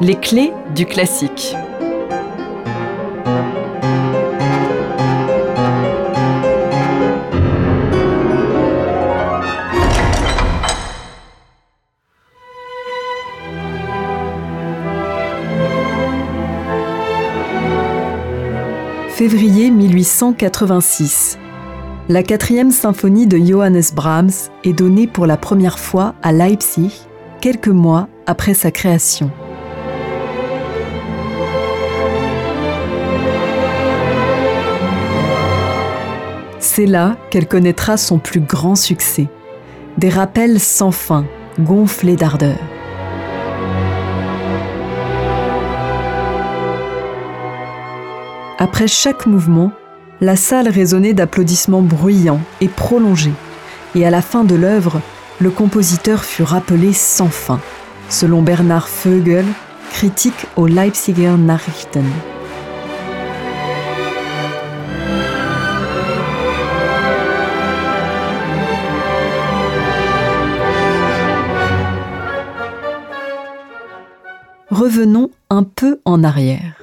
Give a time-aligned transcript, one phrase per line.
[0.00, 1.56] Les clés du classique.
[19.08, 21.38] Février 1886.
[22.08, 24.30] La quatrième symphonie de Johannes Brahms
[24.62, 26.92] est donnée pour la première fois à Leipzig,
[27.40, 29.32] quelques mois après sa création.
[36.78, 39.26] C'est là qu'elle connaîtra son plus grand succès.
[39.96, 41.26] Des rappels sans fin,
[41.58, 42.56] gonflés d'ardeur.
[48.60, 49.72] Après chaque mouvement,
[50.20, 53.34] la salle résonnait d'applaudissements bruyants et prolongés,
[53.96, 55.00] et à la fin de l'œuvre,
[55.40, 57.58] le compositeur fut rappelé sans fin,
[58.08, 59.46] selon Bernard Vögel,
[59.90, 62.06] critique au Leipziger Nachrichten.
[74.88, 76.82] Revenons un peu en arrière.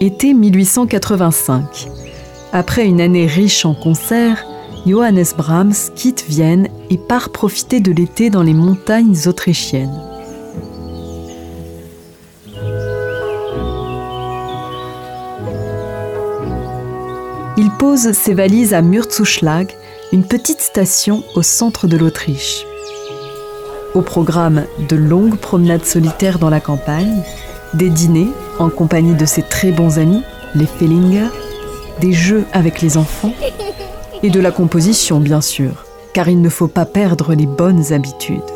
[0.00, 1.88] Été 1885.
[2.52, 4.46] Après une année riche en concerts,
[4.86, 10.15] Johannes Brahms quitte Vienne et part profiter de l'été dans les montagnes autrichiennes.
[17.78, 19.70] Pose ses valises à Mürzuschlag,
[20.12, 22.64] une petite station au centre de l'Autriche.
[23.94, 27.22] Au programme de longues promenades solitaires dans la campagne,
[27.74, 30.22] des dîners en compagnie de ses très bons amis,
[30.54, 31.28] les Fellinger,
[32.00, 33.34] des jeux avec les enfants
[34.22, 38.55] et de la composition bien sûr, car il ne faut pas perdre les bonnes habitudes.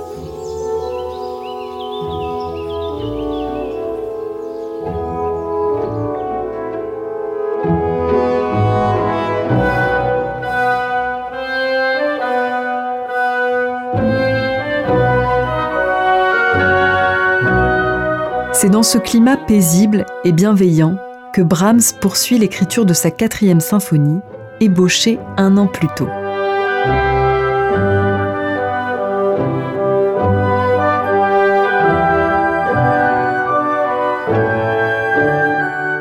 [18.61, 20.99] C'est dans ce climat paisible et bienveillant
[21.33, 24.21] que Brahms poursuit l'écriture de sa quatrième symphonie,
[24.61, 26.09] ébauchée un an plus tôt.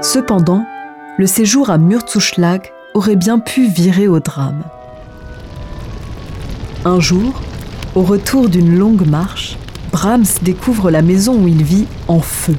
[0.02, 0.66] Cependant,
[1.18, 4.64] le séjour à Mürzuschlag aurait bien pu virer au drame.
[6.84, 7.42] Un jour,
[7.96, 9.58] au retour d'une longue marche,
[9.92, 12.56] Brahms découvre la maison où il vit en feu.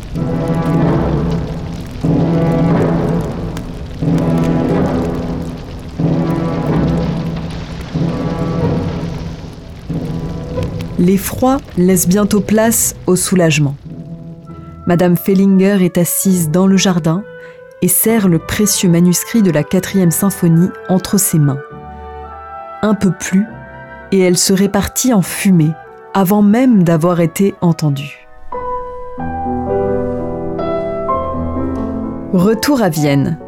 [10.98, 13.74] L'effroi laisse bientôt place au soulagement.
[14.86, 17.22] Madame Fellinger est assise dans le jardin
[17.80, 21.60] et serre le précieux manuscrit de la quatrième symphonie entre ses mains.
[22.82, 23.47] Un peu plus,
[24.12, 25.72] et elle se répartit en fumée,
[26.15, 28.28] avant même d'avoir été entendu.
[32.32, 33.38] Retour à Vienne.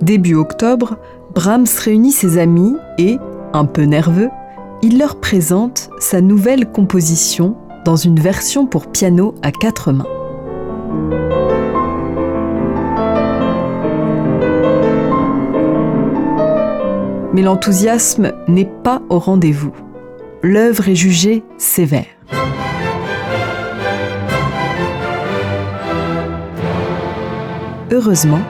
[0.00, 0.96] Début octobre,
[1.34, 3.18] Brahms réunit ses amis et,
[3.52, 4.30] un peu nerveux,
[4.82, 10.06] il leur présente sa nouvelle composition dans une version pour piano à quatre mains.
[17.32, 19.72] Mais l'enthousiasme n'est pas au rendez-vous
[20.42, 22.06] l'œuvre est jugée sévère.
[27.90, 28.40] Heureusement,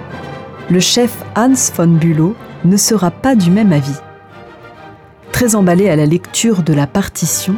[0.71, 2.35] le chef Hans von Bülow
[2.65, 3.97] ne sera pas du même avis.
[5.33, 7.55] Très emballé à la lecture de la partition,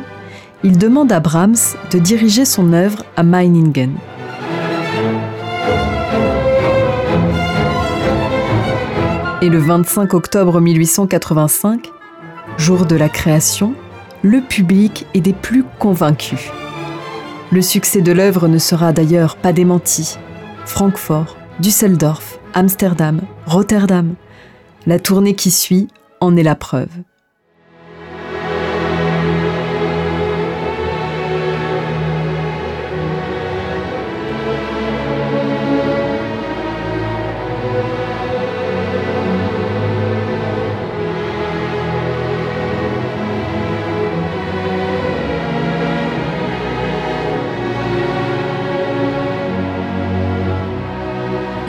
[0.62, 1.56] il demande à Brahms
[1.91, 3.94] de diriger son œuvre à Meiningen.
[9.42, 11.91] Et le 25 octobre 1885,
[12.59, 13.74] jour de la création,
[14.22, 16.51] le public est des plus convaincus.
[17.51, 20.19] Le succès de l'œuvre ne sera d'ailleurs pas démenti.
[20.67, 24.15] Francfort, Düsseldorf, Amsterdam, Rotterdam.
[24.87, 25.89] La tournée qui suit
[26.21, 26.91] en est la preuve.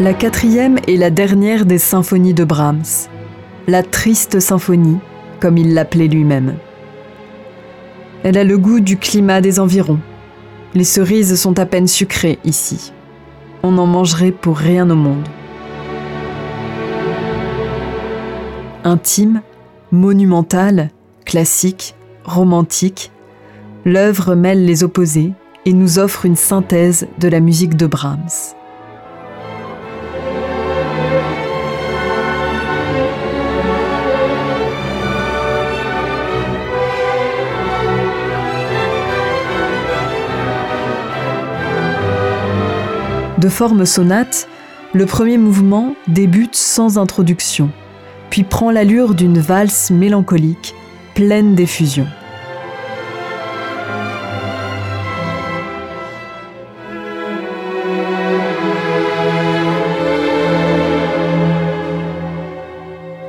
[0.02, 3.08] La quatrième est la dernière des symphonies de Brahms.
[3.68, 4.98] la triste symphonie,
[5.40, 6.56] comme il l'appelait lui-même.
[8.24, 10.00] Elle a le goût du climat des environs.
[10.74, 12.94] Les cerises sont à peine sucrées ici.
[13.62, 15.28] On en mangerait pour rien au monde.
[18.84, 19.44] Intime,
[19.92, 20.90] monumentale,
[21.26, 21.94] classique,
[22.24, 23.12] romantique,
[23.86, 25.34] l'œuvre mêle les opposés
[25.68, 28.56] et nous offre une synthèse de la musique de Brahms.
[43.42, 44.48] De forme sonate,
[44.94, 47.72] le premier mouvement débute sans introduction,
[48.30, 50.76] puis prend l'allure d'une valse mélancolique,
[51.16, 52.06] pleine d'effusion.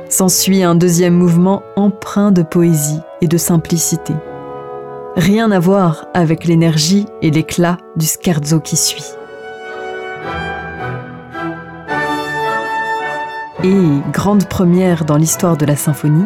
[0.09, 4.13] S'ensuit un deuxième mouvement empreint de poésie et de simplicité.
[5.15, 9.15] Rien à voir avec l'énergie et l'éclat du scherzo qui suit.
[13.65, 16.25] Et, grande première dans l'histoire de la symphonie,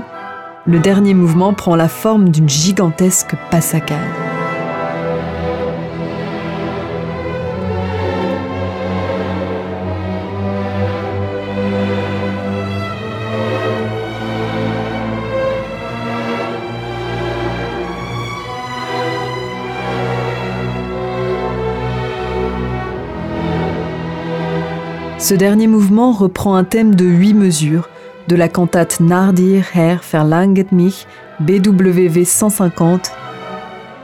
[0.65, 4.26] le dernier mouvement prend la forme d'une gigantesque passacade.
[25.27, 27.89] Ce dernier mouvement reprend un thème de huit mesures
[28.29, 31.05] de la cantate Nardir Herr verlanget mich
[31.41, 33.11] BWV 150,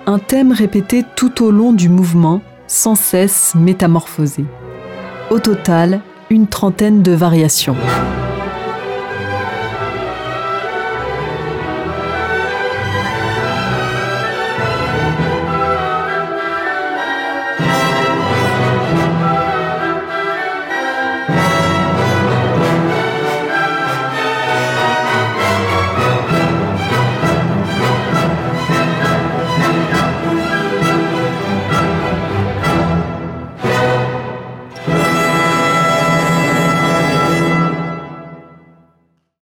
[0.05, 4.43] un thème répété tout au long du mouvement, sans cesse métamorphosé.
[5.29, 7.77] Au total, une trentaine de variations.